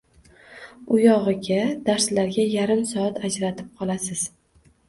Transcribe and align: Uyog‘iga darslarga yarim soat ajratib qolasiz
Uyog‘iga 0.95 1.59
darslarga 1.89 2.47
yarim 2.55 2.81
soat 2.93 3.23
ajratib 3.31 3.69
qolasiz 3.83 4.29